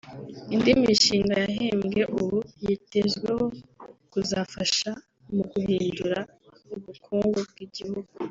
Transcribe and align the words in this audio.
Indi 0.53 0.71
mishinga 0.83 1.33
yahembwe 1.43 2.01
ubu 2.17 2.37
yitezweho 2.65 3.45
kuzafasha 4.11 4.89
mu 5.33 5.43
guhindura 5.51 6.19
ubukungu 6.75 7.39
bw’igihugu 7.49 8.09